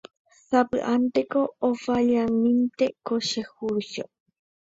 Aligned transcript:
sapy'ánteko 0.47 1.41
ofallamimiete 1.69 2.87
ko 3.05 3.15
che 3.27 3.41
juicio 3.51 4.03